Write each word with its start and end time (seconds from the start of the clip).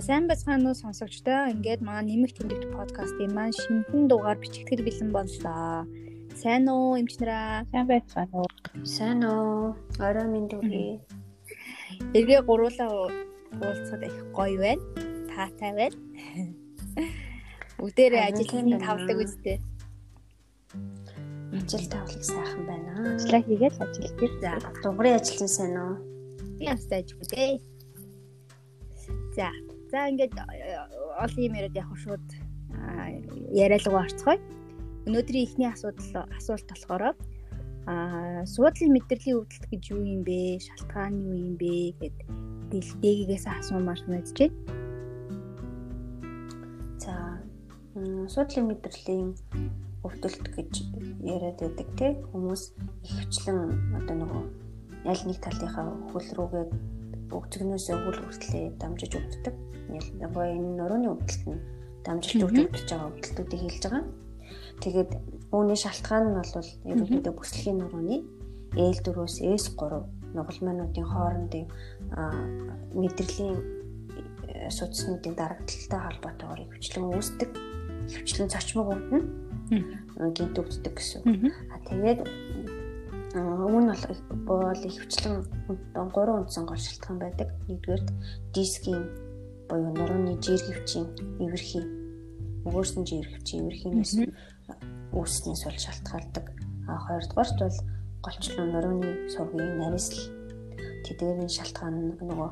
сайн 0.00 0.24
бацгаана 0.28 0.72
уу 0.72 0.80
сонсогчдоо. 0.82 1.52
Ингээд 1.52 1.84
маань 1.84 2.08
нэмэх 2.08 2.32
тэмдэгт 2.32 2.72
подкастын 2.72 3.30
маань 3.36 3.52
шинэхэн 3.52 4.08
дугаар 4.08 4.38
бичигдэхэд 4.40 4.80
бэлэн 4.86 5.10
боллоо. 5.12 5.84
Сайн 6.40 6.64
уу 6.72 6.96
эмчнэраа? 7.00 7.68
Сайн 7.68 7.86
байцгаана 7.86 8.36
уу? 8.40 8.48
Сайн 8.96 9.20
уу? 9.28 9.76
Орой 10.00 10.28
минь 10.32 10.48
дүгий. 10.48 11.04
Эргээ 12.16 12.40
гуруулаа 12.48 12.88
уулзахад 13.60 14.02
их 14.08 14.16
гоё 14.32 14.56
байна. 14.64 14.84
Таатай 15.28 15.72
байна. 15.76 15.96
Бүгдээрээ 17.78 18.22
ажил 18.28 18.80
тавладаг 18.80 19.18
үстэй. 19.20 19.58
Ажил 21.52 21.84
тавлаг 21.92 22.22
сайхан 22.24 22.62
байна. 22.64 22.92
Ажлаа 23.20 23.42
хийгээл 23.44 23.82
ажил 23.84 24.12
гэр. 24.16 24.32
За, 24.40 24.52
дугрын 24.80 25.20
ажил 25.20 25.44
нь 25.44 25.54
сайн 25.56 25.76
уу? 25.76 25.94
Би 26.56 26.64
ястай 26.72 27.04
ажиг 27.04 27.20
үү? 27.20 27.60
За, 29.36 29.48
За 29.90 30.06
ингээд 30.06 30.34
э, 30.38 30.78
олон 31.18 31.42
юм 31.42 31.54
яриад 31.58 31.74
яг 31.74 31.90
шууд 31.98 32.22
яриалгаа 33.50 34.06
орцгоё. 34.06 34.38
Өнөөдрийн 35.06 35.46
эхний 35.46 35.66
асуудал 35.66 36.30
асуулт 36.30 36.66
болохоор 36.70 37.02
аа 37.90 38.46
суудлын 38.46 38.94
мэдрэлийн 38.94 39.42
өвдөлт 39.42 39.66
гэж 39.66 39.82
юу 39.90 40.02
юм 40.06 40.22
бэ? 40.22 40.62
Шалтгаан 40.62 41.14
юу 41.18 41.34
юм 41.34 41.54
бэ 41.58 41.98
гэд 41.98 42.16
дэлгээгээс 42.70 43.46
асуумаар 43.50 43.98
санагдаж 43.98 44.38
байна. 44.38 44.56
За 47.02 47.14
суудлын 48.30 48.66
мэдрэлийн 48.70 49.34
өвдөлт 50.06 50.46
гэж 50.54 50.72
яриад 51.26 51.58
байдаг 51.58 51.88
те 51.98 52.08
хүмүүс 52.30 52.62
ихвчлэн 53.10 53.58
одоо 53.98 54.14
нөгөө 54.22 54.44
аль 55.10 55.24
нэг 55.26 55.38
талынхаа 55.42 55.88
хөл 56.14 56.28
рүүгээ 56.36 56.64
өгцгнөөсөө 57.30 57.96
хөл 58.04 58.20
хүртлээ 58.20 58.64
дамжиж 58.80 59.12
өгддөг 59.18 59.54
нөгөө 59.90 60.44
энэ 60.54 60.70
нурууны 60.78 61.08
өвдөлт 61.14 61.44
нь 61.50 61.60
дамжилт 62.06 62.44
өгч 62.46 62.58
өвдөж 62.64 62.88
байгаа 62.90 63.08
өвдөлтүүдийг 63.10 63.62
хэлж 63.64 63.82
байгаа. 63.86 64.04
Тэгээд 64.80 65.10
үүний 65.52 65.78
шалтгаан 65.78 66.24
нь 66.30 66.36
бол 66.38 66.70
ерөнхийдөө 66.90 67.34
бүслэгийн 67.36 67.78
нурууны 67.80 68.18
L4-өөс 68.74 69.36
S3 69.42 69.80
нугалмаануудын 70.34 71.06
хоорондын 71.10 71.66
мэдрэлийн 72.94 73.56
э, 73.58 74.70
судаснуудын 74.70 75.34
дарагдaltaй 75.34 76.00
холбоотойгоор 76.06 76.60
хвчлэн 76.78 77.10
үүсдэг. 77.10 77.50
Хвчлэн 78.14 78.48
цочмог 78.48 78.94
өвдөн 78.94 79.22
гинт 80.34 80.56
өвддөг 80.58 80.94
гэсэн. 80.94 81.22
А 81.70 81.76
тэгээд 81.86 82.20
өмнө 83.34 83.94
бол 84.42 84.74
хвчлэн 84.74 85.46
гурван 85.94 86.42
үндсэн 86.42 86.66
гол 86.66 86.82
шалтгаан 86.82 87.18
байдаг. 87.22 87.48
Нэгдүгээр 87.70 88.02
дискийн 88.50 89.06
буюу 89.70 89.94
нурууны 89.94 90.34
жиргэвчийн 90.42 91.06
эвэрхий 91.38 91.86
өгөөсөн 92.66 93.06
жиргэвчийн 93.06 93.70
эвэрхийнээс 93.70 94.12
үүснээс 95.14 95.62
бол 95.62 95.78
шалтгаалдаг. 95.78 96.46
А 96.90 96.98
хоёрдугаарт 97.06 97.58
бол 97.62 97.78
голчлон 98.26 98.68
нурууны 98.74 99.30
сувгийн 99.30 99.78
нарийсл 99.78 100.26
тэдгээрийн 101.06 101.54
шалтгаан 101.54 101.94
нь 101.94 102.18
нөгөө 102.18 102.50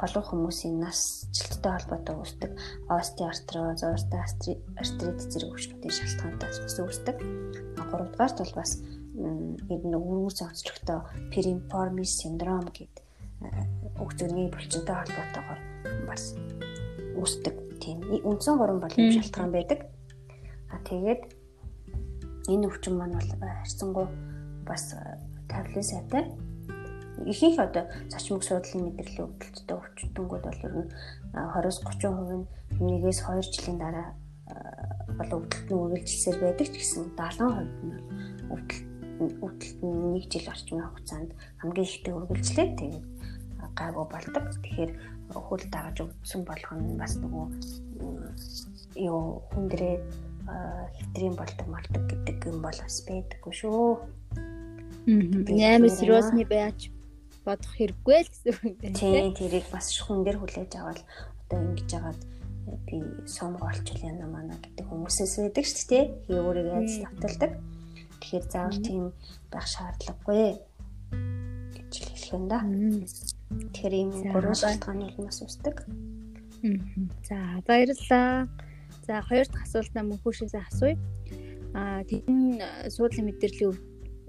болов 0.00 0.24
хүмүүсийн 0.26 0.80
насжилттай 0.80 1.72
холбоотой 1.76 2.16
үүсдэг 2.18 2.50
остеоартроз, 2.88 3.84
остеоартрит 3.84 5.20
зэрэг 5.28 5.52
өвчтөний 5.54 5.92
шалтгаантайс 5.92 6.58
бас 6.64 6.76
үүсдэг. 6.80 7.16
А 7.78 7.84
гуравдугаарт 7.84 8.38
бол 8.40 8.54
бас 8.56 8.80
ер 9.20 9.82
нь 9.84 9.96
өвөр 9.96 10.32
зохицлогтой 10.32 11.00
перинформис 11.32 12.16
синдром 12.20 12.66
гэдэг 12.70 13.04
өгцөргийн 14.00 14.50
булчинтай 14.52 14.96
холбоотойгоор 15.00 15.60
бас 16.08 16.36
үүсдэг 17.16 17.54
тийм 17.80 17.98
үндсэн 18.24 18.56
гурван 18.58 18.80
болон 18.80 19.12
шалтгаан 19.16 19.52
байдаг. 19.52 19.80
А 20.68 20.76
тэгээд 20.84 21.22
энэ 22.52 22.68
өвчин 22.68 22.94
маань 22.96 23.16
бол 23.16 23.30
харьцангуй 23.40 24.06
бас 24.68 24.94
тавлын 25.48 25.84
сайтай. 25.84 26.24
Ихэнх 27.24 27.58
одоо 27.60 27.84
зочмог 28.08 28.44
суудлын 28.44 28.96
мэдрэлийн 28.96 29.28
өвдөлттэй 29.28 29.76
өвчтөнгүүд 29.76 30.44
бол 30.44 30.64
ер 30.64 30.74
нь 30.80 30.88
20-30% 31.36 32.32
нь 32.36 32.46
нэгээс 32.80 33.20
2 33.28 33.44
жилийн 33.44 33.78
дараа 33.80 34.08
болон 35.16 35.44
өвдөлт 35.44 35.68
нь 35.68 35.76
үргэлжилсээр 35.76 36.38
байдаг 36.40 36.68
ч 36.72 36.76
гэсэн 36.80 37.04
70% 37.16 37.68
нь 37.84 38.00
өвдөлт 38.48 38.89
өвдөлт 39.20 39.80
нь 39.84 40.16
1 40.16 40.32
жил 40.32 40.48
орчмын 40.48 40.88
хугацаанд 40.88 41.30
хамгийн 41.60 41.86
ихтэй 41.86 42.14
үргэлжлээ. 42.16 42.68
Тэгээд 42.80 43.06
гайгүй 43.76 44.06
болдог. 44.08 44.44
Тэгэхээр 44.64 44.92
хөл 45.34 45.64
дагаж 45.70 45.96
өгсөн 46.08 46.42
болгоно 46.48 46.96
бас 46.96 47.14
нөгөө 47.20 47.46
юу 48.98 49.44
хүндрээ 49.52 49.96
хэвтрийн 50.96 51.34
болдог 51.36 51.66
малдаг 51.68 52.02
гэдэг 52.10 52.38
юм 52.50 52.58
бол 52.64 52.78
бас 52.80 52.96
байдаггүй 53.06 53.54
шүү. 53.54 53.88
Наймаа 55.06 55.90
сериосны 55.92 56.44
байж 56.44 56.90
бодох 57.46 57.72
хэрэггүй 57.78 58.16
л 58.20 58.30
гэсэн 58.30 58.50
үг 58.52 58.62
юм. 58.82 58.94
Тийм 58.94 59.32
тэрийг 59.38 59.66
бас 59.70 59.94
хүн 60.02 60.26
дээр 60.26 60.38
хүлээж 60.42 60.72
аваад 60.76 61.00
одоо 61.46 61.58
ингэж 61.62 61.88
яагаад 61.94 62.20
би 62.86 62.98
сумг 63.26 63.62
олчвол 63.62 64.02
яна 64.02 64.26
мана 64.26 64.54
гэдэг 64.58 64.84
хүмүүсээс 64.86 65.34
байдаг 65.46 65.64
шүү 65.66 65.86
дээ. 65.90 66.04
Хий 66.26 66.38
өөрийгөө 66.38 66.76
айц 66.78 66.94
тавталдаг. 67.00 67.52
Тэгэхээр 68.20 68.44
заавал 68.52 68.80
тийм 68.84 69.04
байх 69.50 69.66
шаардлагагүй 69.66 70.60
гэж 71.74 71.92
хэлэх 71.96 72.24
юм 72.36 72.44
да. 72.46 72.60
Тэгэхээр 73.74 73.94
ийм 73.96 74.10
гурван 74.32 74.54
шалтгааны 74.54 75.10
хүмүүс 75.16 75.38
үүсдэг. 75.42 75.76
За 77.26 77.36
баярлалаа. 77.66 78.46
За 79.06 79.22
хоёр 79.24 79.46
дахь 79.48 79.66
асуултаа 79.66 80.04
мөнхөөшөөс 80.04 80.54
асууя. 80.54 80.96
Аа 81.74 82.04
тэгэн 82.04 82.60
суудлын 82.92 83.26
мэдрэлийн 83.26 83.74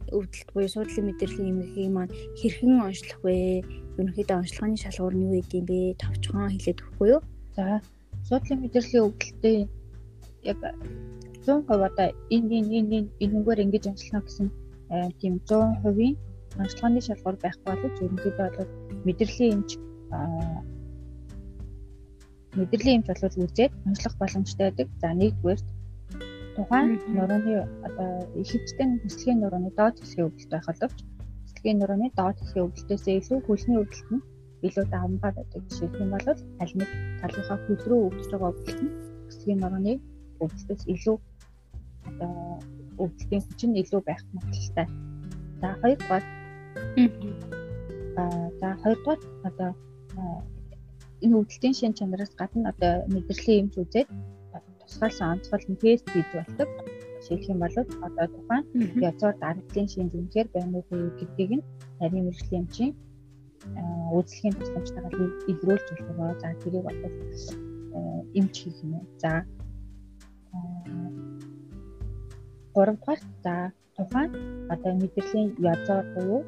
өвдөлт 0.09 0.49
буюу 0.53 0.69
суудлын 0.71 1.05
мэдрэлийн 1.09 1.51
эмгэгийг 1.51 1.91
маань 1.91 2.13
хэрхэн 2.39 2.81
онцлох 2.87 3.19
вэ? 3.23 3.61
Ерөнхийдөө 3.99 4.37
онцлогооны 4.41 4.77
шалгуур 4.79 5.15
нь 5.15 5.25
юу 5.25 5.33
гэдэг 5.37 5.59
юм 5.59 5.65
бэ? 5.69 5.79
Товчхон 6.01 6.49
хэлээд 6.51 6.79
өгөхгүй 6.81 7.07
юу? 7.15 7.21
За 7.55 7.65
суудлын 8.27 8.59
мэдрэлийн 8.61 9.05
өвдөлтийн 9.05 9.69
яг 10.43 10.59
100% 11.45 11.87
одоо 11.89 12.07
энэ 12.35 12.53
энэ 12.59 12.75
энэ 12.79 12.99
энэгээр 13.25 13.63
ингэж 13.65 13.83
онцлоно 13.91 14.21
гэсэн 14.25 14.47
тийм 15.19 15.33
100%-ийн 15.47 16.15
онцлогооны 16.59 17.01
шалгуур 17.01 17.37
байхгүй 17.39 17.67
боловч 17.71 17.97
ерөнхийдөө 18.03 18.49
бол 18.57 18.71
мэдрэлийн 19.05 19.53
эмч 19.55 19.69
мэдрэлийн 22.59 22.97
эмч 22.99 23.07
бол 23.07 23.43
үзээд 23.45 23.73
онцлох 23.87 24.15
боломжтой 24.19 24.65
байдаг. 24.67 24.87
За 25.01 25.09
нэгдүгээр 25.15 25.59
тухайн 26.55 26.89
нурууны 27.15 27.53
одоо 27.87 28.09
ихэвчлэн 28.41 28.91
хүслийн 29.01 29.39
нурууны 29.39 29.71
доод 29.79 29.95
хэсгийн 29.99 30.27
өвдөлт 30.27 30.51
байх 30.51 30.67
боловч 30.67 30.97
хүслийн 31.47 31.77
нурууны 31.79 32.07
доод 32.19 32.37
хэсгийн 32.39 32.65
өвдөлтөөс 32.67 33.05
илүү 33.07 33.39
хөлний 33.47 33.79
өвдөлт 33.79 34.09
нь 34.11 34.25
илүү 34.67 34.85
давмгаар 34.91 35.35
байдаг. 35.37 35.61
Жишээлх 35.69 36.01
юм 36.03 36.11
бол 36.11 36.27
аль 36.61 36.75
нэг 36.79 36.89
талынхаа 37.21 37.57
хөл 37.65 37.83
рүү 37.89 38.01
өвдөж 38.07 38.27
байгаа 38.31 38.51
өвдөлт 38.51 38.81
нь 38.83 38.95
хүслийн 39.31 39.59
нурууны 39.63 39.93
өвдөлтөөс 40.43 40.83
илүү 40.93 41.15
өвдөлтийн 43.01 43.41
хүч 43.45 43.59
нь 43.65 43.79
илүү 43.81 44.01
байх 44.05 44.21
магадлалтай. 44.35 44.87
За 45.61 45.67
хоёрдугаар 45.81 46.23
Аа 48.21 48.49
за 48.59 48.67
хоёрдугаар 48.83 49.21
одоо 49.49 49.71
энэ 51.23 51.35
өвдөлтийн 51.39 51.75
шин 51.79 51.93
чанараас 51.97 52.33
гадна 52.41 52.69
одоо 52.71 52.93
мэдрэлийн 53.13 53.59
юмч 53.61 53.73
үзээд 53.81 54.09
тусгаалсан 54.81 55.27
онцгой 55.33 55.61
нь 55.71 55.81
тест 55.81 56.05
хийж 56.11 56.29
болдог. 56.35 56.69
Жишээлх 57.21 57.51
юм 57.51 57.59
бол 57.63 57.75
одоо 58.07 58.25
тухайн 58.35 58.65
язгаар 59.09 59.35
дарагдлын 59.43 59.87
шин 59.93 60.07
зэмжээр 60.13 60.47
байна 60.55 60.77
уу 60.77 60.83
гэдгийг 61.19 61.51
нь 61.57 61.65
нарийн 61.99 62.25
мэрэгжлийн 62.25 62.63
эмчийн 62.63 62.91
үйлчлэгийн 64.15 64.55
тусламжтайгаар 64.57 65.15
илрүүлж 65.51 65.87
болох. 66.07 66.39
За 66.41 66.47
тэрийг 66.61 66.83
бол 66.87 66.99
эмч 68.39 68.55
хийх 68.61 68.77
юм. 68.83 68.93
За 69.23 69.31
3 72.75 72.95
дугаар 72.97 73.19
за 73.43 73.53
тухайн 73.95 74.31
одоо 74.73 74.93
мэдрэлийн 75.01 75.47
язгаар 75.71 76.05
буюу 76.15 76.41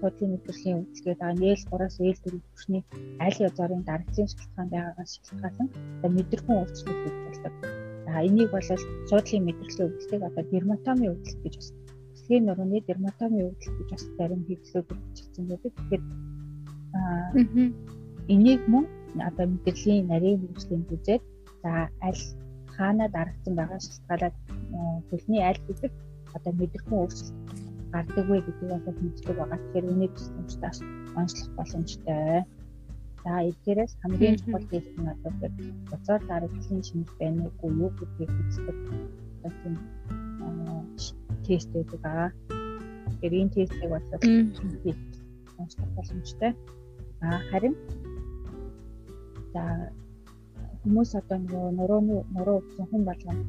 судлын 0.00 0.30
мэдрэлийн 0.34 0.76
үйлчлэгээ 0.78 1.16
байгаа 1.20 1.40
нээл 1.42 1.62
3-аас 1.70 1.96
ээл 2.06 2.20
4 2.24 2.38
түвшний 2.46 2.82
аль 3.24 3.38
язгарын 3.46 3.82
дарагдлын 3.88 4.30
шалтгаан 4.32 4.68
байгаагаас 4.74 5.12
шалтгаалan 5.14 5.68
одоо 5.98 6.10
мэдрэхүүн 6.16 6.58
өөрчлөлт 6.60 7.02
үүсэж 7.06 7.36
болдог. 7.42 7.54
За 8.06 8.12
энийг 8.28 8.48
бол 8.54 8.66
судлын 9.10 9.42
мэдрэлийн 9.48 9.86
өвдөлтийг 9.88 10.22
одоо 10.28 10.44
дерматоми 10.54 11.06
өвдөлт 11.12 11.40
гэж 11.44 11.54
бас 11.58 11.68
өсгийн 12.14 12.44
нурууны 12.46 12.78
дерматоми 12.90 13.40
өвдөлт 13.48 13.76
гэж 13.78 13.88
бас 13.94 14.04
зарим 14.18 14.42
хэвлэлүүд 14.46 14.88
бичигдсэн 15.02 15.44
байдаг. 15.50 15.72
Тэгэхээр 15.76 16.02
аа 16.98 17.28
энийг 18.34 18.62
мөн 18.72 18.84
одоо 19.28 19.46
мэдрэлийн 19.52 20.06
нарийн 20.12 20.38
хөгжлийн 20.40 20.84
үзээд 20.94 21.22
за 21.62 21.70
аль 22.06 22.22
хаана 22.76 23.06
дарагдсан 23.16 23.54
байгаа 23.58 23.80
шалтгаалаад 23.82 24.34
хөлний 25.08 25.42
аль 25.48 25.60
гэдэг 25.68 25.92
одоо 26.36 26.52
мэдрэхүүн 26.60 27.00
өөрчлөлт 27.00 27.34
гардаг 27.92 28.26
вэ 28.28 28.38
гэдгийг 28.44 28.84
бас 28.84 28.96
мэддэг 29.00 29.36
байгаа. 29.36 29.58
Тэгэхээр 29.58 29.90
үнийг 29.92 30.12
тусламжтайс 30.14 30.78
онцлох 31.16 31.50
боломжтой. 31.56 32.44
За 33.24 33.32
эдгээрээс 33.48 33.94
хамгийн 34.02 34.36
чухал 34.38 34.66
тест 34.70 34.92
нь 34.96 35.08
бол 35.24 35.36
буцаар 35.90 36.22
дараагийн 36.28 36.82
шинж 36.88 37.08
байна 37.20 37.48
уу 37.62 37.70
юу 37.84 37.90
гэдгийг 37.98 38.30
үздэг. 38.40 38.76
Одоо 39.44 39.52
тийм 39.62 39.74
тест 41.46 41.68
гэдэг 41.72 42.02
аа. 42.04 42.28
Тэгэхээр 43.08 43.34
энэ 43.40 43.54
тестийг 43.56 43.90
бол 43.90 44.06
онцлог 45.58 45.88
боломжтой. 45.96 46.52
Аа 47.24 47.38
харин 47.50 47.74
за 49.52 49.62
хүмүүс 50.82 51.10
одоо 51.20 51.38
нөгөө 51.42 51.70
нурууны 51.78 52.16
нуруу 52.36 52.60
өгсөн 52.60 52.86
хүн 52.90 53.02
болгоно 53.08 53.42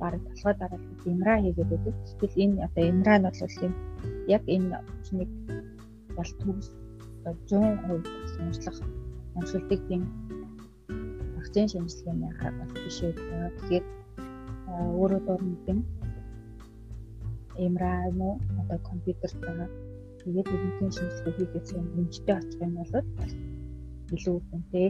баг 0.00 0.14
толгой 0.26 0.54
дараалал 0.58 1.08
имра 1.12 1.34
хийгээд 1.42 1.70
байдаг. 1.70 1.94
Тэгвэл 2.18 2.42
энэ 2.44 2.64
одоо 2.66 2.84
имра 2.92 3.14
нь 3.18 3.24
бол 3.26 3.56
юм 3.66 3.74
яг 4.36 4.42
энэ 4.54 4.76
хүчнийг 4.88 5.30
бол 6.16 6.30
төгс 6.40 6.68
100% 7.24 8.06
сонслох 8.34 8.78
онцлогддаг 9.38 9.80
тийм 9.88 10.02
вакцины 11.36 11.68
шинжилгээний 11.68 12.28
арга 12.30 12.50
бол 12.58 12.72
биш 12.84 12.98
үү. 13.04 13.12
Тэгэхээр 13.56 13.84
өөрөө 14.96 15.20
дор 15.26 15.42
нэгэн 15.42 15.78
имра 17.66 17.92
мó 18.18 18.28
одоо 18.60 18.78
компьютер 18.90 19.30
байгаа. 19.42 19.68
Тэгээд 20.20 20.48
эдгээр 20.54 20.92
шинжилгээ 20.96 21.34
хийхээс 21.36 21.70
өмнөдөө 21.78 22.36
очих 22.40 22.60
юм 22.64 22.72
бол 22.76 22.92
илүү 24.14 24.36
үнэтэй. 24.52 24.88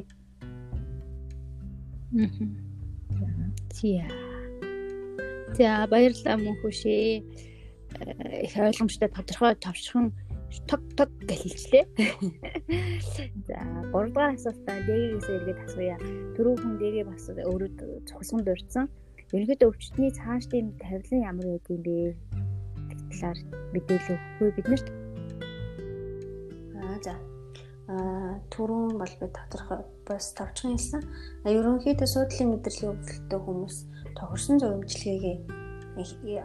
Мм. 2.13 2.49
За. 3.77 4.30
За 5.59 5.87
баярлалаа 5.91 6.37
мөн 6.39 6.57
хүшээ. 6.63 7.23
Э, 7.99 8.47
их 8.47 8.55
ойлгомжтой 8.55 9.11
тодорхой 9.11 9.55
товчхон 9.59 10.15
тог 10.67 10.81
тог 10.97 11.11
гэж 11.27 11.43
хэлжлээ. 11.43 11.85
За 13.49 13.59
3 13.91 14.15
дугаар 14.15 14.35
асуултаа 14.35 14.79
дээрээс 14.87 15.27
эргээд 15.27 15.61
асууя. 15.67 15.97
Түрүү 16.35 16.55
хүн 16.59 16.75
дээрээ 16.79 17.05
бас 17.11 17.27
өөрөө 17.31 17.71
цогсон 18.07 18.41
дурдсан. 18.47 18.87
Ерөнхийдөө 19.35 19.71
өвчтний 19.71 20.11
цаашдын 20.11 20.75
тавилан 20.83 21.23
ямар 21.23 21.47
байдаг 21.51 21.71
юм 21.71 21.83
бэ? 21.87 22.15
Талаар 23.11 23.39
мэдээлэл 23.75 24.15
өгөхгүй 24.15 24.51
биднэрт. 24.59 24.89
Аа 26.83 26.99
за. 27.03 27.15
Аа 27.91 28.39
түрүүн 28.55 28.99
бол 28.99 29.15
би 29.23 29.27
тодорхой 29.31 29.81
бас 30.07 30.35
товчхон 30.35 30.75
хэлсэн. 30.75 31.03
Ерөнхийдөө 31.47 32.09
суудлын 32.11 32.51
мэдрэлийн 32.55 32.91
өвдөлтөй 32.91 33.41
хүмүүс 33.47 33.77
тохирсон 34.19 34.57
зөв 34.59 34.71
имчилгээгээ 34.79 35.37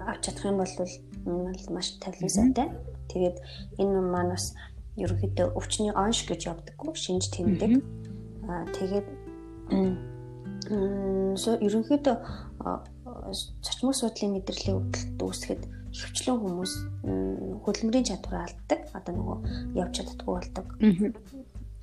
авч 0.09 0.21
чадах 0.25 0.45
юм 0.45 0.57
бол 0.59 0.73
маш 1.75 1.88
тавилан 2.01 2.29
сайтай. 2.29 2.67
Тэгээд 3.09 3.38
энэ 3.79 4.01
маань 4.01 4.33
бас 4.33 4.53
ерөнхийдөө 4.97 5.47
өвчний 5.59 5.91
онш 5.94 6.25
гэж 6.27 6.41
явдаггүй 6.51 6.94
шинж 6.95 7.29
тэмдэг. 7.35 7.71
Аа 8.50 8.65
тэгээд 8.75 9.07
ерөнхийдөө 11.65 12.15
цочмог 13.62 13.95
суудлын 13.95 14.33
мэдрэлийн 14.33 14.77
өвдөлт 14.79 15.19
үүсгэхэд 15.21 15.61
хөвчлэн 15.95 16.38
хүмүүс 16.41 16.73
хөдөлмөрийн 17.63 18.07
чадвараа 18.09 18.44
алддаг. 18.47 18.79
Одоо 18.97 19.13
нөгөө 19.15 19.38
явж 19.79 19.94
чаддаггүй 19.95 20.33
болдог. 20.35 20.65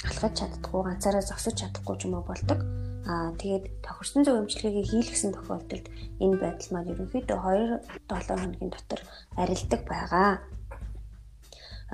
Алхаж 0.03 0.33
чаддаггүй, 0.35 0.81
ганцаараа 0.83 1.23
зогсож 1.23 1.55
чадахгүй 1.57 1.97
юм 2.03 2.27
болдог. 2.27 2.59
Аа 3.03 3.35
тэгээд 3.35 3.83
тохирсон 3.83 4.23
зөв 4.23 4.39
эмчилгээгээ 4.39 4.87
хийлгсэн 4.87 5.35
тохиолдолд 5.35 5.87
энэ 6.23 6.37
байдал 6.39 6.71
маань 6.71 6.91
ерөнхийдөө 6.95 7.39
2-7 8.09 8.39
хоногийн 8.39 8.71
дотор 8.71 9.01
арилдаг 9.43 9.81
байгаа. 9.91 10.31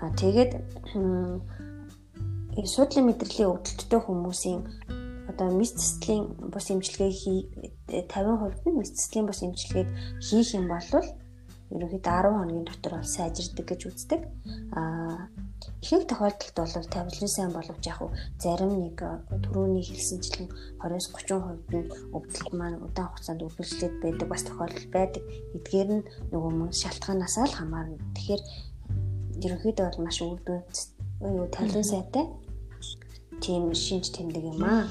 Аа 0.00 0.10
тэгээд 0.20 0.52
энэ 2.60 2.69
суудлын 2.69 3.08
мэдрэлийн 3.08 3.50
өвдөлттэй 3.56 4.00
хүмүүсийн 4.05 4.60
одоо 5.31 5.49
мэс 5.56 5.72
цэцлийн 5.81 6.25
бус 6.52 6.66
эмчилгээ 6.69 7.12
хий 7.20 7.40
50% 7.88 8.69
нь 8.69 8.76
мэс 8.76 8.93
цэцлийн 8.93 9.26
бус 9.28 9.40
эмчилгээг 9.40 9.88
хийх 10.20 10.50
юм 10.58 10.69
бол 10.69 10.88
ерөнхийдөө 11.72 12.05
10 12.05 12.37
хоногийн 12.37 12.69
дотор 12.69 12.93
бол 13.00 13.14
сайжирдаг 13.16 13.64
гэж 13.69 13.81
үздэг. 13.88 14.20
Аа 14.76 15.28
ихэнх 15.82 16.06
тохиолдолд 16.10 16.56
бол 16.56 16.88
тавилан 16.94 17.31
сайн 17.31 17.50
боловч 17.55 17.84
яг 17.87 17.99
уу 18.02 18.10
зарим 18.43 18.72
нэг 18.82 18.99
төрөүний 19.44 19.84
хэлсэнчлэн 19.87 20.49
20-30% 20.82 21.75
нь 21.78 21.90
өвдөлт 22.16 22.52
маань 22.58 22.82
удаан 22.82 23.08
хугацаанд 23.10 23.46
үргэлжлээд 23.46 23.94
байдаг 24.02 24.28
бас 24.28 24.43
тохиолдол 24.46 24.88
байдаг. 24.94 25.22
Эдгээр 25.56 25.90
нь 25.96 26.06
нөгөө 26.32 26.52
мөн 26.58 26.70
шалтгаанаас 26.75 27.37
л 27.46 27.58
хамаарна. 27.58 27.99
Тэгэхээр 28.14 28.43
ерөнхийдөө 29.44 29.87
бол 29.87 30.05
маш 30.05 30.19
үрдүн 30.22 30.60
юу 31.22 31.46
тавилан 31.55 31.87
сайтай 31.87 32.26
тийм 33.43 33.70
шинж 33.75 34.10
тэмдэг 34.14 34.44
юм 34.50 34.62
аа. 34.62 34.87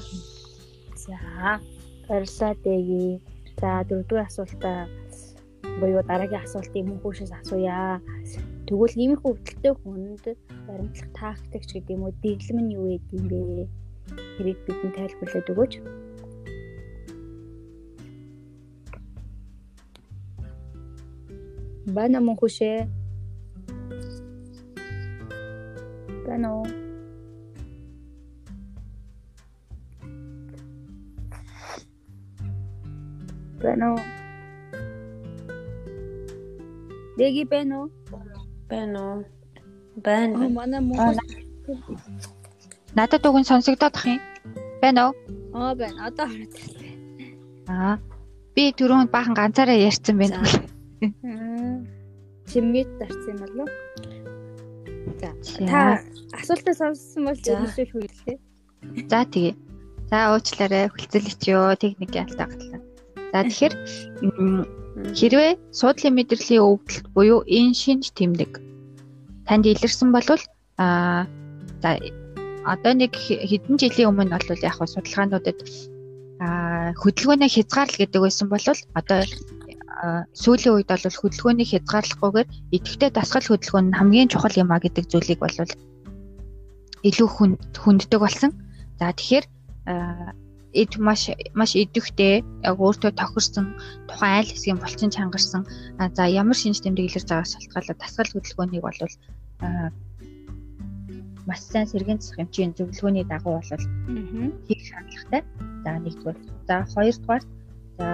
За 1.04 1.60
баярлалаа 2.08 2.54
дэги. 2.64 3.20
За 3.60 3.84
дөрөвдүгээр 3.88 4.28
асуултаа 4.28 4.78
буюу 5.80 6.02
дараагийн 6.08 6.44
асуултыг 6.44 6.84
мөн 6.84 7.00
хүүшээс 7.00 7.32
асууя. 7.32 8.00
Тэгвэл 8.68 9.00
иймэрхүү 9.00 9.32
өвдөлттэй 9.32 9.72
хүнд 9.80 10.24
баримтлах 10.68 11.10
тактикч 11.16 11.68
гэдэг 11.72 11.96
юм 11.96 12.04
уу 12.04 12.12
дэглэм 12.20 12.58
нь 12.60 12.74
юу 12.76 12.86
гэдэг 12.92 13.16
юм 13.16 13.26
бэ? 13.32 13.64
Хэрэг 14.36 14.58
бидэнд 14.68 14.92
тайлбарлаад 14.92 15.48
өгөөч. 15.48 15.72
Бана 21.96 22.20
мөн 22.20 22.36
хүүшээ. 22.36 22.78
Бана 26.28 26.48
уу? 26.60 26.68
Бана 33.64 33.86
уу? 33.96 34.02
Дэги 37.16 37.48
байна 37.48 37.74
уу? 37.80 37.97
Байна 38.68 38.98
уу? 39.08 39.24
Байна. 39.96 40.48
Манай 40.48 40.80
Монгол 40.80 41.16
Надад 42.96 43.24
үгэн 43.26 43.44
сонсогдоод 43.48 43.94
ах 43.96 44.06
юм. 44.06 44.20
Байна 44.82 45.00
уу? 45.08 45.14
Аа 45.56 45.74
байна. 45.74 46.06
Одоо 46.08 46.26
хараад 46.28 46.54
Аа. 47.68 47.98
Би 48.54 48.72
түрүүнд 48.78 49.10
баахан 49.12 49.36
ганцаараа 49.36 49.76
ярьсан 49.88 50.16
байна. 50.20 50.40
Чимэт 52.48 52.88
дарсан 53.00 53.32
юм 53.32 53.38
болов 53.42 53.58
уу? 53.64 53.70
За. 55.20 55.30
Та 55.68 55.80
асуултаа 56.36 56.74
сонссон 56.80 57.22
бол 57.28 57.38
зөвшөөрөх 57.44 57.92
хүлээ. 57.92 58.36
За 59.10 59.24
тэгээ. 59.32 59.54
За 60.10 60.32
уучлаарай. 60.32 60.88
Хүлцэлч 60.88 61.42
ёо 61.52 61.76
техник 61.76 62.12
ялтаа 62.16 62.48
гатлаа. 62.48 62.77
За 63.32 63.44
тэгэхээр 63.44 63.74
Хэрвээ 65.18 65.52
суудлын 65.70 66.14
мэдрэлийн 66.18 66.64
өвдөлт 66.66 67.06
буюу 67.14 67.40
энэ 67.46 67.74
шинж 67.82 68.10
тэмдэг 68.18 68.52
танд 69.46 69.64
илэрсэн 69.70 70.10
бол 70.10 70.26
а 70.76 71.24
за 71.82 71.90
одоо 72.66 72.92
нэг 72.98 73.14
хэдэн 73.14 73.76
жилийн 73.78 74.10
өмнө 74.10 74.34
бол 74.34 74.66
яг 74.66 74.74
хаа 74.74 74.88
судалгаануудад 74.90 75.58
хөдөлгөөний 76.98 77.50
хязгаарлал 77.52 78.00
гэдэг 78.02 78.20
байсан 78.22 78.46
бол 78.50 78.66
одоо 79.00 79.20
сүүлийн 80.42 80.74
үед 80.74 80.88
бол 80.90 81.18
хөдөлгөөний 81.22 81.66
хязгаарлахгүйгээр 81.70 82.48
идэвхтэй 82.76 83.10
дасгал 83.14 83.46
хөдөлгөөн 83.48 83.86
нь 83.90 83.96
хамгийн 83.98 84.30
чухал 84.30 84.60
юм 84.62 84.70
а 84.74 84.82
гэдэг 84.82 85.04
зүйлийг 85.10 85.40
бол 85.42 85.56
илүү 87.08 87.28
хүнддэг 87.82 88.20
болсон. 88.20 88.50
За 88.98 89.14
тэгэхээр 89.14 89.46
эд 90.72 90.92
маш 91.00 91.32
маш 91.54 91.72
идэвхтэй 91.76 92.44
яг 92.68 92.76
өөртөө 92.76 93.12
тохирсон 93.16 93.66
тухайн 94.08 94.34
айл 94.38 94.50
хэсгийн 94.52 94.78
булчин 94.80 95.10
чангарсан 95.10 95.62
за 96.16 96.22
ямар 96.28 96.56
шинж 96.58 96.84
тэмдэг 96.84 97.08
илэрж 97.08 97.28
байгаас 97.28 97.54
шалтгаалаад 97.56 98.02
тасгал 98.02 98.32
хөдөлгөөнийг 98.32 98.82
бол 98.84 99.00
маш 101.48 101.60
сайн 101.64 101.88
сэргийн 101.88 102.20
засах 102.20 102.36
хэмжээний 102.38 102.76
зөвлөгөөний 102.76 103.24
дагуу 103.24 103.56
бол 103.56 103.84
хийх 104.68 104.80
шаардлагатай. 104.84 105.42
За 105.84 105.90
нэгдүгээр. 106.04 106.36
За 106.68 106.74
хоёрдугаар 106.92 107.44
за 107.98 108.06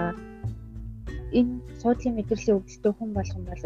энэ 1.39 1.59
суудлын 1.81 2.15
мэдрэлийн 2.15 2.57
өвдөлтөй 2.57 2.93
хүн 2.95 3.11
болгон 3.11 3.43
бол 3.51 3.63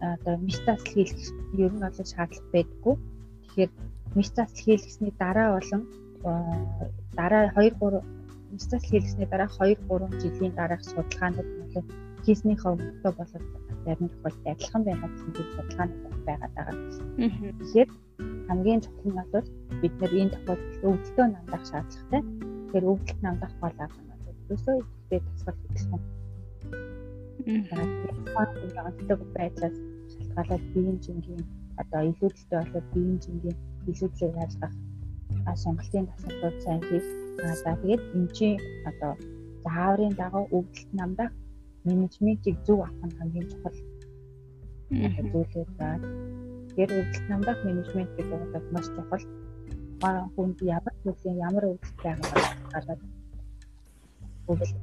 одоо 0.00 0.34
мистаз 0.40 0.80
хийх 0.88 1.12
ер 1.60 1.72
нь 1.72 1.84
бол 1.84 1.92
шаардлага 2.12 2.52
байдаггүй. 2.54 2.94
Тэгэхээр 3.44 3.70
мистаз 4.16 4.50
хийлгэсний 4.56 5.12
дараа 5.20 5.48
болон 5.56 5.82
дараа 7.18 7.52
2 7.60 7.76
3 7.76 8.19
Инстал 8.54 8.80
хийлгэсний 8.88 9.28
дараа 9.30 9.48
2 9.48 9.78
3 9.88 10.22
жилийн 10.22 10.54
дараах 10.58 10.82
судалгаанууд 10.84 11.48
болон 11.58 11.86
хийснийхээ 12.24 12.72
өмнөдөө 12.74 13.12
болоод 13.18 13.44
зарим 13.84 14.08
тохиолдолд 14.10 14.50
адилхан 14.52 14.82
байгаа 14.84 15.08
гэсэн 15.10 15.32
судалгаанууд 15.54 16.24
байгаад 16.26 16.52
байгаа. 16.56 16.76
Тэгэхээр 17.60 17.90
хамгийн 18.48 18.80
чухал 18.84 19.06
нь 19.08 19.18
бол 19.32 19.48
бид 19.80 19.94
нэр 20.00 20.12
энэ 20.20 20.34
тохиолдолд 20.34 20.84
өвдөлтөө 20.88 21.26
намдах 21.30 21.64
шаардлагатай. 21.70 22.22
Тэгэхээр 22.22 22.90
өвдөлт 22.90 23.20
намдах 23.24 23.52
гол 23.60 23.76
арга 23.84 24.02
нь 24.02 24.10
өсөө 24.54 24.76
идэвхтэй 24.78 25.20
тасгал. 25.74 26.04
Аа 28.36 28.86
онцлог 28.88 29.20
байдлаас 29.36 29.76
шалтгаалаад 30.12 30.64
биеийн 30.72 30.98
жингийн 31.04 31.44
одоо 31.82 32.00
илүүдэлтэй 32.10 32.58
болоод 32.60 32.86
биеийн 32.94 33.18
жингийн 33.24 33.58
илүүдлийг 33.90 34.34
ялгах 34.44 34.74
сонголтын 35.62 36.04
дасгалууд 36.10 36.56
сайн 36.64 36.82
хийх. 36.88 37.06
За 37.40 37.72
тэгээд 37.80 38.02
эмчийн 38.16 38.56
одоо 38.90 39.12
зааврын 39.64 40.14
дагуу 40.20 40.44
өвдөлт 40.56 40.90
намдах 40.92 41.32
менежментийг 41.84 42.56
зөв 42.66 42.78
авах 42.84 43.04
нь 43.06 43.16
хамгийн 43.18 43.48
чухал 43.50 43.76
зүйлээ 44.90 45.66
за. 45.78 45.88
Тэгэхээр 46.68 46.90
өвдөлт 46.98 47.26
намдах 47.30 47.58
менежмент 47.64 48.10
гэдэг 48.16 48.40
бол 48.52 48.66
маш 48.74 48.86
чухал. 48.96 49.24
Ба 50.00 50.10
хүнд 50.34 50.58
ямар 50.76 50.94
зүйлийн 51.02 51.38
ямар 51.48 51.64
өвдөлт 51.72 51.98
байгааг 52.04 52.56
гараад 52.72 53.00
өвдөлт. 54.50 54.76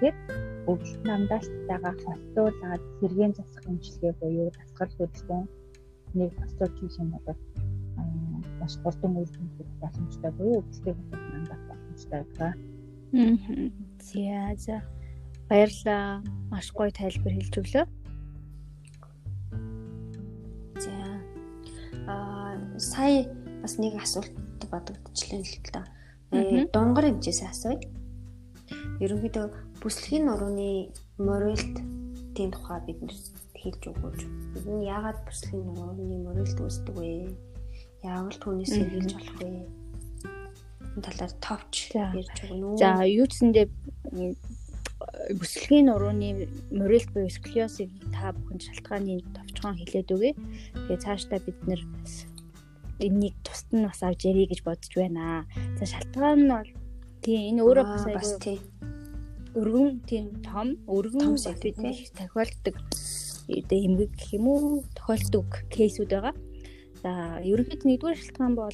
Тэгэхээр 0.00 0.16
өвдөлт 0.70 1.02
намдаас 1.08 1.46
байгаа 1.68 1.94
хостуулаад 2.04 2.82
сэргийн 2.98 3.32
засах 3.38 3.64
эмчилгээ 3.70 4.12
буюу 4.20 4.48
дасгал 4.56 4.92
хөдөлгөөн 4.96 5.46
нэг 6.18 6.30
босцооч 6.38 6.76
юм 7.00 7.08
бол 7.12 7.38
маш 8.64 8.80
хурдан 8.80 9.12
үйл 9.20 9.28
хөдлөх 9.28 9.68
боломжтой 9.84 10.32
буюу 10.32 10.64
өвдөлтийг 10.64 10.96
намдах 11.12 11.60
боломжтой 11.68 12.24
байгаа. 12.24 12.52
За 14.00 14.56
за. 14.56 14.76
Баярлалаа. 15.48 16.24
Маш 16.48 16.72
гоё 16.72 16.88
тайлбар 16.88 17.36
хэлж 17.36 17.54
өглөө. 17.60 17.84
За. 20.80 20.96
Аа 22.08 22.56
сая 22.80 23.28
бас 23.60 23.76
нэг 23.76 24.00
асуулт 24.00 24.32
бодогдчихлээ 24.64 25.44
л 25.44 25.68
да. 25.68 25.84
Э 26.32 26.64
дунгар 26.72 27.04
хэмжээс 27.12 27.44
асууя. 27.44 27.84
Ерөнхийдөө 29.04 29.46
бүслэгийн 29.84 30.24
нурууны 30.24 30.88
морилт 31.20 31.76
тийм 32.32 32.48
тухай 32.48 32.80
бид 32.88 33.12
хэлж 33.60 33.82
өгөөч. 33.92 34.20
Бид 34.56 34.64
нь 34.72 34.88
яагаад 34.88 35.20
бүслэгийн 35.28 35.68
нурууны 35.68 36.16
морилт 36.24 36.56
үүсдэг 36.56 36.96
вэ? 36.96 37.28
Яавал 38.04 38.36
түүнээс 38.36 38.74
хэлж 38.76 39.10
болох 39.16 39.38
вэ? 39.40 39.64
талаар 41.02 41.32
товч 41.42 41.90
ярьж 41.96 42.38
өгнө 42.46 42.66
үү? 42.74 42.78
За, 42.78 43.02
юу 43.02 43.26
гэсэндээ 43.26 43.66
бүслэгийн 45.40 45.90
нурууны 45.90 46.46
морилт 46.70 47.10
буюу 47.10 47.32
сколиосыг 47.32 47.90
та 48.14 48.30
бүхэн 48.36 48.60
шалтгааны 48.62 49.24
товчхон 49.34 49.74
хэлээд 49.80 50.14
өгье. 50.14 50.32
Тэгээ 50.86 51.02
цаашдаа 51.02 51.40
бид 51.42 51.58
нэр 51.66 51.82
энийг 53.02 53.34
тусад 53.42 53.72
нь 53.74 53.86
бас 53.88 54.00
авч 54.06 54.28
ярих 54.28 54.52
гэж 54.54 54.60
бодож 54.62 54.92
байна. 54.94 55.48
За 55.80 55.84
шалтгаан 55.88 56.40
нь 56.46 56.52
бол 56.54 56.70
тийм 57.24 57.58
энэ 57.58 57.62
өөрөө 57.64 57.86
бас 57.88 58.04
айгүй 58.06 58.60
өргөн 59.54 60.02
тийм 60.06 60.26
том 60.42 60.78
өргөн 60.90 61.38
бидний 61.62 62.06
тохиолддог 62.18 62.76
эмгэг 63.48 64.10
гэх 64.18 64.30
юм 64.34 64.46
уу 64.50 64.82
тохиолддог 64.98 65.46
кейсүүд 65.70 66.10
байгаа. 66.10 66.34
За 67.04 67.36
ерөнхийд 67.44 67.84
нэгдүгээр 67.84 68.16
шалтгаан 68.16 68.54
бол 68.56 68.72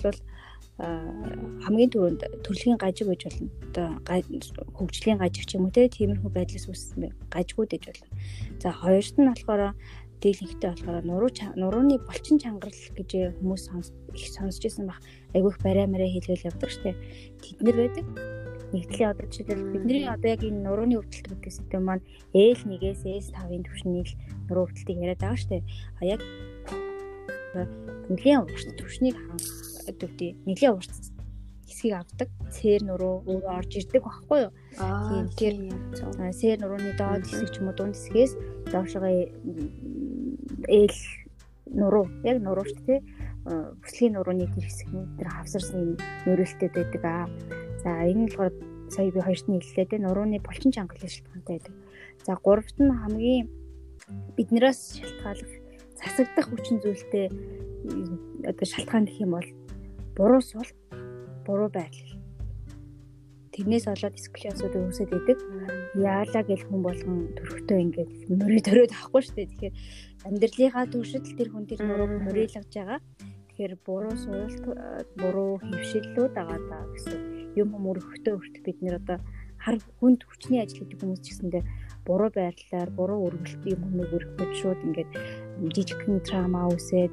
хамгийн 0.79 1.91
түрүүнд 1.91 2.23
төрөлхийн 2.47 2.79
гажиг 2.79 3.11
гэж 3.11 3.23
болно. 3.27 3.51
Одоо 3.75 3.89
хөгжлийн 4.79 5.19
гажиг 5.19 5.45
ч 5.51 5.59
юм 5.59 5.67
уу 5.67 5.75
тиймэрхүү 5.75 6.31
байдлаас 6.31 6.71
үүссэн 6.71 7.11
гажигуд 7.27 7.75
гэж 7.75 7.83
болно. 7.91 8.09
За 8.63 8.71
хоёрт 8.71 9.17
нь 9.19 9.27
болохоор 9.27 9.75
дийлэнхтэй 10.23 10.71
болохоор 10.71 11.05
нуруу 11.11 11.31
нурууны 11.59 11.99
булчин 12.07 12.39
чангарал 12.39 12.83
гэж 12.95 13.11
хүмүүс 13.43 13.65
их 14.15 14.27
сонсч 14.31 14.63
ирсэн 14.63 14.87
баг. 14.87 15.03
Айгүйх 15.35 15.59
барай 15.59 15.91
мараа 15.91 16.07
хэлгээл 16.07 16.55
явдаг 16.55 16.71
штеп. 16.71 16.97
Тэд 17.43 17.59
нэр 17.61 17.77
байдаг. 17.83 18.07
Нэгдлийн 18.71 19.11
одоо 19.11 19.27
жишээлбэл 19.27 19.75
бидний 19.75 20.07
одоо 20.07 20.31
яг 20.31 20.47
энэ 20.47 20.63
нурууны 20.63 21.03
өвдөлт 21.03 21.27
гэдэг 21.35 21.51
систем 21.51 21.83
маань 21.91 22.07
L1-ээс 22.31 23.03
S5-ын 23.03 23.67
түвшний 23.67 24.07
нуруу 24.47 24.71
өвдөлтийг 24.71 25.03
яриад 25.03 25.19
байгаа 25.19 25.41
штеп. 25.43 25.65
А 25.99 26.07
яг 26.07 26.23
нэлийн 27.54 28.42
урт 28.47 28.69
түвшнийг 28.78 29.16
хангах 29.16 29.54
өвдөө 29.90 30.30
нэлийн 30.47 30.75
урт 30.75 30.92
хэсгийг 31.80 31.95
авдаг. 31.97 32.28
Сээр 32.50 32.83
нуруу 32.85 33.23
өөрөө 33.25 33.54
орж 33.62 33.73
ирдэг 33.78 34.02
байхгүй 34.02 34.38
юу? 34.45 34.52
Тийм 34.76 35.26
тэр 35.38 35.54
сээр 36.35 36.59
нурууны 36.61 36.92
доод 36.99 37.25
хэсэг 37.25 37.49
ч 37.50 37.57
юм 37.62 37.71
уу 37.71 37.76
дунд 37.78 37.97
хэсгээс 37.97 38.33
доошогоо 38.75 39.11
ээл 40.69 40.99
нуруу 41.71 42.07
яг 42.26 42.38
нуруу 42.42 42.66
шүү 42.66 42.85
дээ. 42.87 43.00
Бүслийн 43.80 44.14
нурууны 44.19 44.47
тэр 44.50 44.66
хэсэг 44.66 44.88
нь 44.92 45.09
тэр 45.16 45.28
хавсарсан 45.30 45.97
нөрөлтөд 46.26 46.75
байдаг 46.75 47.02
аа. 47.07 47.26
За 47.83 47.90
энэ 48.04 48.26
нь 48.26 48.28
болохоор 48.28 48.52
сая 48.90 49.11
би 49.11 49.21
хоёрт 49.23 49.47
нь 49.49 49.62
хэллээ 49.62 49.87
те 49.88 49.97
нурууны 49.99 50.38
булчин 50.42 50.75
чангалын 50.75 51.09
шалтгаантай 51.09 51.57
байдаг. 51.59 51.75
За 52.26 52.35
гуравт 52.37 52.76
нь 52.76 52.90
хамгийн 52.90 53.47
биднээс 54.37 55.00
шалтгааллах 55.00 55.60
засагдах 56.00 56.47
хүчин 56.49 56.80
зүйлтэй 56.80 57.26
одоо 58.50 58.66
шалтгаан 58.66 59.04
гэх 59.07 59.21
юм 59.21 59.37
бол 59.37 59.49
буруу 60.16 60.40
сул 60.40 60.69
буруу 61.47 61.69
байдал. 61.69 62.11
Тэрнээс 63.52 63.87
болоод 63.90 64.16
сколиосууд 64.16 64.75
үүсээд 64.78 65.11
идэг. 65.11 65.38
Яалаа 65.99 66.42
гэл 66.47 66.64
хүн 66.64 66.80
болгон 66.87 67.16
төрөхтөө 67.37 67.78
ингээд 67.85 68.12
мөрөө 68.30 68.61
төрөөд 68.64 68.92
авахгүй 68.95 69.23
шүү 69.26 69.37
дээ. 69.37 69.50
Тэгэхээр 69.50 69.75
амьдралынхаа 70.28 70.87
туршид 70.87 71.26
тэр 71.35 71.49
хүн 71.50 71.64
тэр 71.66 71.80
нурууг 71.83 72.12
мөрөөлгөж 72.25 72.71
байгаа. 72.71 73.00
Тэгэхээр 73.50 73.75
буруу 73.85 74.16
суулт 74.16 74.64
буруу 75.19 75.59
хөвшиллүүд 75.61 76.33
байгаа 76.33 76.61
даа 76.71 76.85
гэсэн 76.95 77.19
юм 77.61 77.75
мөрөхтөө 77.75 78.35
өрт 78.38 78.57
бид 78.64 78.78
нэр 78.80 79.02
одоо 79.02 79.19
хар 79.61 79.76
хүнд 80.00 80.25
хүчний 80.25 80.62
ажил 80.62 80.87
гэдэг 80.87 80.99
хүмүүс 81.02 81.21
ч 81.21 81.26
гэсэндээ 81.35 81.64
буруу 82.09 82.30
байрлалаар 82.33 82.90
буруу 82.97 83.28
өргөлт 83.28 83.62
юм 83.69 83.80
хүнийг 83.85 84.11
өргөхөд 84.16 84.52
шууд 84.57 84.80
ингээд 84.88 85.11
жижигхэн 85.75 86.25
трама 86.25 86.69
үүсээд 86.73 87.12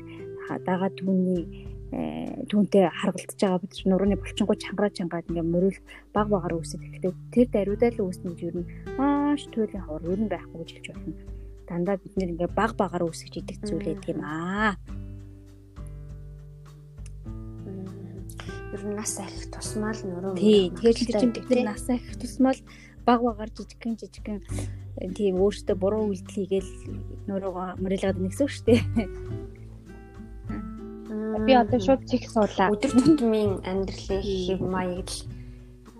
дагаад 0.68 0.96
түүний 1.00 1.68
Э, 1.88 2.44
түүнтэй 2.52 2.92
харгалдаж 2.92 3.40
байгаа 3.40 3.64
бид 3.64 3.74
нурууны 3.88 4.20
булчингуй 4.20 4.60
чангараа 4.60 4.92
чангаад 4.92 5.32
ингээ 5.32 5.48
мөрөл 5.48 5.80
баг 6.12 6.28
багаар 6.28 6.60
үүсэж 6.60 6.84
ихтэй 6.84 7.16
тэр 7.32 7.48
даруйдаа 7.48 7.96
л 7.96 8.04
үүснэ 8.12 8.36
гэж 8.36 8.40
юу 8.44 8.68
маш 9.00 9.48
туйлын 9.56 9.88
хавар 9.88 10.04
юу 10.04 10.20
н 10.20 10.28
байхгүй 10.28 10.68
гэж 10.68 10.72
хэлж 10.76 10.88
байна. 10.92 11.16
Дандаа 11.64 11.96
бид 11.96 12.14
нэр 12.20 12.32
ингээ 12.36 12.52
баг 12.52 12.76
багаар 12.76 13.08
үүсгэж 13.08 13.34
идэх 13.40 13.64
зүйлээ 13.64 14.04
тийм 14.04 14.20
аа. 14.20 14.76
Ер 18.76 18.84
нь 18.84 18.96
нас 19.00 19.16
арих 19.24 19.48
тусмал 19.48 20.00
нуруу. 20.04 20.36
Тий, 20.36 20.68
тэгэхээр 20.76 21.20
чинь 21.24 21.32
бид 21.40 21.48
нар 21.48 21.72
нас 21.72 21.88
арих 21.88 22.20
тусмал 22.20 22.60
баг 23.08 23.24
багаар 23.24 23.48
жижигхэн 23.56 23.96
жижигхэн 23.96 24.44
тийм 24.98 25.38
өөртөө 25.38 25.76
буруу 25.78 26.10
үйлдэл 26.10 26.36
хийгээл 26.36 26.72
нуруугаа 27.30 27.78
мөрөлгöd 27.78 28.18
нэгсэн 28.18 28.48
шүү 28.50 28.66
дээ. 28.66 28.82
Би 31.46 31.54
одоо 31.54 31.80
шууд 31.80 32.02
цэг 32.10 32.26
суулаа. 32.26 32.74
Өдөр 32.74 32.92
тутмын 32.98 33.62
амьдралын 33.62 34.22
хэв 34.26 34.62
маяг 34.62 35.06
л 35.06 35.22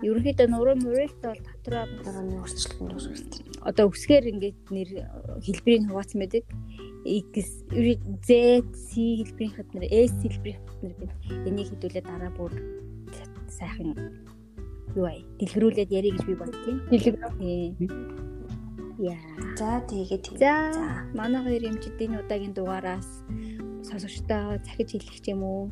ерөнхийдөө 0.02 0.46
нуруу 0.50 0.76
мөрөлт 0.82 1.22
бол 1.22 1.40
дотроо 1.46 1.84
нурууны 1.86 2.42
өөрчлөлтөнд 2.42 2.94
үүсвэрт. 2.94 3.32
Одоо 3.62 3.86
үсгээр 3.90 4.30
ингээд 4.34 4.58
нэр 4.70 4.90
хэлбэрийг 5.42 5.90
хуваацсан 5.90 6.18
байдаг. 6.22 6.44
X, 7.06 7.64
Z, 8.26 8.30
C 8.74 8.90
хэлбэрийнхэд 9.22 9.68
нэр 9.74 9.84
S 9.90 10.14
хэлбэрийнхэд 10.22 10.78
нэр 10.82 10.94
бид 10.98 11.12
энийг 11.46 11.70
хэдүүлээ 11.70 12.04
дараа 12.06 12.30
бүр 12.34 12.52
сайхан 13.46 13.94
юу 14.94 15.06
ай 15.06 15.22
дэлгэрүүлээд 15.38 15.90
ярих 15.90 16.14
гэж 16.18 16.24
би 16.26 16.34
бодсон. 16.34 16.76
Дэлгэр. 16.90 18.27
Яа. 18.98 19.14
За 19.54 19.78
тэгээд 19.86 20.24
за 20.42 20.74
манай 21.14 21.42
хоёр 21.46 21.62
эмчдийн 21.70 22.18
удаагийн 22.18 22.50
дугаараас 22.50 23.06
сонсогчдоо 23.86 24.58
захиж 24.66 24.90
хэлэх 24.98 25.22
юм 25.30 25.42
уу? 25.46 25.70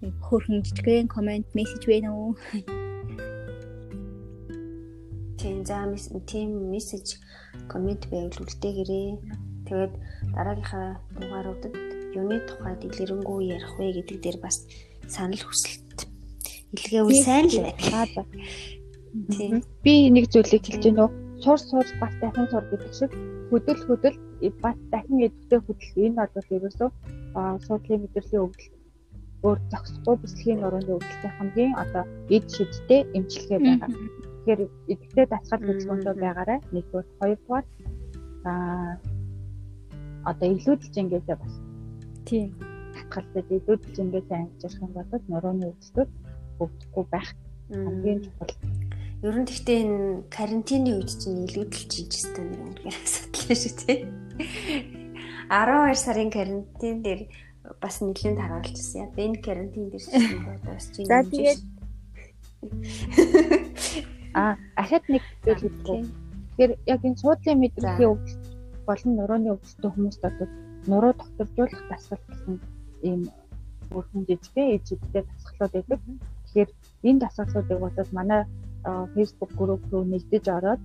Хөөрхөн 0.00 0.64
жижигхэн 0.64 1.08
комент, 1.12 1.46
мессеж 1.52 1.84
байна 1.84 2.16
уу? 2.16 2.32
Тийм 5.36 5.68
за 5.68 5.84
тийм 6.24 6.72
мессеж 6.72 7.20
комент 7.68 8.08
байвал 8.08 8.40
үлдээгээрээ. 8.40 9.10
Тэгээд 9.68 9.92
дараагийнхаа 10.32 10.88
дугааруудад 11.20 11.74
юуны 12.16 12.40
тухай 12.48 12.74
дэлгэрэнгүй 12.80 13.52
ярих 13.52 13.72
вэ 13.76 14.00
гэдэг 14.00 14.16
дээр 14.24 14.38
бас 14.40 14.64
санал 15.12 15.44
хүсэлт 15.44 16.08
илгээвэл 16.72 17.20
сайн 17.20 17.46
л 17.52 17.68
байна. 17.68 18.24
Тийм. 19.28 19.60
Би 19.84 20.08
нэг 20.08 20.32
зүйлийг 20.32 20.64
хэлж 20.64 20.84
гэнэ 20.88 21.04
үү? 21.04 21.31
Сур 21.42 21.58
сур 21.58 21.86
бас 22.00 22.14
дахин 22.20 22.46
сур 22.50 22.64
гэдэг 22.70 22.92
шиг 22.98 23.10
хөдөл 23.50 23.82
хөдөл 23.86 24.16
бас 24.64 24.78
дахин 24.92 25.18
эдвтэй 25.26 25.60
хөдөл 25.62 25.94
энэ 26.04 26.16
бол 26.34 26.54
ерөөсөө 26.56 26.88
суудлын 27.66 28.02
мэдрэлийн 28.02 28.44
өвдөл 28.46 28.70
өөр 29.46 29.58
зохисгүй 29.70 30.16
бүслэгийн 30.22 30.60
нурууны 30.62 30.92
өвдөлтийн 30.96 31.34
хамгийн 31.38 31.72
одоо 31.82 32.04
эд 32.36 32.46
шидтэй 32.54 33.00
эмчилгээ 33.16 33.58
байгаа. 33.58 33.90
Тэгэхээр 33.90 34.60
эдгтэй 34.92 35.26
дасгал 35.26 35.66
хөдөлгөөнтэй 35.66 36.14
байгаарай. 36.22 36.58
Нэгдүгээр, 36.74 37.06
хоёрдугаар 37.18 37.66
аа 38.50 38.92
одоо 40.30 40.48
илүүдэлж 40.54 40.94
ингээсээ 41.02 41.36
бас 41.42 41.54
тийм 42.26 42.54
татгалзаж 42.94 43.46
илүүдэлж 43.50 43.96
ингээсээ 43.98 44.38
ангижрах 44.38 44.82
юм 44.84 44.92
бол 44.94 45.24
нурууны 45.30 45.64
өвдөлтөд 45.70 46.10
өвдөхгүй 46.62 47.04
байх 47.10 47.28
хамгийн 47.70 48.20
чухал. 48.24 48.54
Ер 49.22 49.38
нь 49.38 49.46
гэхдээ 49.46 49.78
энэ 49.86 50.26
карантины 50.34 50.98
үед 50.98 51.10
чинь 51.14 51.46
илүүдэлж 51.46 51.90
хийж 51.94 52.14
байгаа 52.34 52.42
нэр 52.42 52.62
үнэхээр 52.66 52.96
асуудал 53.06 53.54
шүү 53.54 53.74
дээ. 53.86 54.00
12 55.46 55.94
сарын 55.94 56.30
карантин 56.34 56.96
дээр 57.06 57.20
бас 57.78 58.02
нэлээд 58.02 58.38
харгалчихсан. 58.42 58.98
Яг 59.06 59.14
энэ 59.14 59.38
карантин 59.46 59.84
дээр 59.94 60.02
чинь 60.02 60.42
бас 60.66 60.84
чинь. 60.90 61.06
За 61.06 61.22
тэгээд 61.22 61.60
а 64.34 64.58
ахад 64.74 65.06
нэг 65.06 65.22
зүйл 65.46 65.70
хэлдэг. 65.70 66.02
Тэгэхээр 66.58 66.72
яг 66.90 67.00
энэ 67.06 67.20
суудлын 67.22 67.62
мэдрэлтийн 67.62 68.10
өвдөлт 68.10 68.42
болон 68.90 69.12
нурууны 69.14 69.48
өвдөлтөй 69.54 69.90
хүмүүст 69.94 70.22
одоо 70.26 70.46
нуруу 70.90 71.14
тогтворжуулах 71.14 71.82
дасгал 71.86 72.22
гэсэн 72.26 72.54
ийм 73.06 73.20
бүрхэн 73.94 74.26
жижигхэн 74.26 74.72
ээжүүдтэй 74.74 75.22
дасгалууд 75.30 75.72
байдаг. 75.78 76.00
Тэгэхээр 76.42 76.70
энэ 77.06 77.22
дасгалуудыг 77.22 77.78
бодоод 77.78 78.10
манай 78.10 78.42
Facebook 78.84 79.52
групп 79.58 79.82
руу 79.92 80.04
нэгдэж 80.04 80.44
ороод 80.56 80.82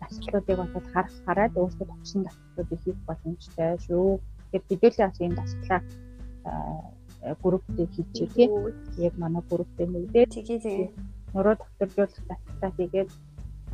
дасгалуудыг 0.00 0.56
бодоод 0.60 0.86
харах 0.92 1.14
хараад 1.26 1.52
өөрсдөө 1.56 1.86
тогтсон 1.88 2.20
дасгалуудыг 2.24 2.80
хийх 2.84 2.98
боломжтой 3.08 3.70
шүү. 3.86 4.20
Тэгэхээр 4.52 4.64
хэдүүлээ 4.68 5.06
бас 5.08 5.18
энэ 5.24 5.38
дасгалаа 5.40 5.80
групптэй 7.42 7.86
хийчихээ 7.94 8.48
тийм. 8.48 8.52
Яг 8.98 9.14
манай 9.18 9.42
групптэй 9.50 9.86
нэгдээ. 9.86 10.26
Тэгээ 10.32 10.58
тэгээ. 10.64 10.90
Нуруу 11.34 11.56
тогтворжуулах 11.56 12.24
дасгалаа 12.28 12.72
хийгээд 12.76 13.10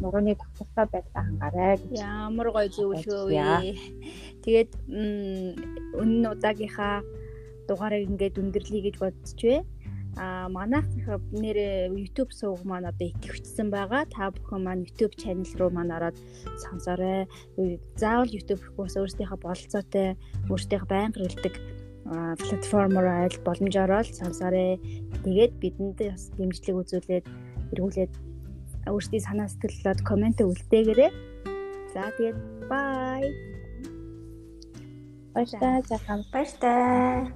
нурууны 0.00 0.34
тогтвортой 0.34 0.86
байдлаа 0.90 1.22
хангаарай 1.24 1.76
гэж. 1.78 2.00
Ямар 2.02 2.48
гоё 2.50 2.68
зүйл 2.70 3.02
шүү. 3.04 3.30
Тэгээд 4.42 4.70
өнөө 6.02 6.32
удаагийнхаа 6.34 7.02
дугаарыг 7.68 8.08
ингээд 8.10 8.40
өндөрлөе 8.42 8.80
гэж 8.90 8.96
бодчихвэ. 8.98 9.56
А 10.16 10.48
манайх 10.48 10.86
нэр 11.32 11.90
YouTube 11.90 12.30
сувг 12.30 12.62
маань 12.64 12.86
одоо 12.86 13.08
итгэвчсэн 13.10 13.68
байгаа. 13.70 14.06
Та 14.06 14.30
бүхэн 14.30 14.62
маань 14.62 14.86
YouTube 14.86 15.14
channel 15.18 15.50
руу 15.58 15.70
маань 15.74 15.90
ороод 15.90 16.16
сонсоорой. 16.62 17.26
Заавал 17.98 18.30
YouTube 18.30 18.62
гэхээс 18.62 18.94
өөрсдийнхөө 18.94 19.38
бололцоотой, 19.42 20.14
өөрсдийнхөө 20.50 20.90
байнга 20.90 21.18
хэлдэг 21.18 21.54
платформоор 22.04 23.06
айл 23.26 23.36
боломжоор 23.42 24.06
л 24.06 24.12
сонсоорой. 24.12 24.78
Тэгээд 25.24 25.52
бидэнд 25.58 25.98
бас 25.98 26.30
дэмжлэг 26.36 26.76
үзүүлээд 26.78 27.26
эргүүлээд 27.72 28.12
өөрсдийн 28.86 29.24
санаа 29.24 29.48
сэтгэлд 29.48 30.00
комент 30.04 30.38
үлдээгээрэй. 30.44 31.10
За 31.96 32.12
тэгээд 32.14 32.38
бай. 32.68 33.24
Баярлалаа. 35.32 35.82
Баярлалаа. 36.30 37.32